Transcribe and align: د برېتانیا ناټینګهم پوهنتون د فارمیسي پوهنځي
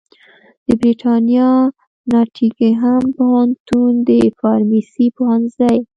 د 0.65 0.67
برېتانیا 0.79 1.49
ناټینګهم 2.11 3.03
پوهنتون 3.17 3.91
د 4.07 4.09
فارمیسي 4.39 5.05
پوهنځي 5.17 5.77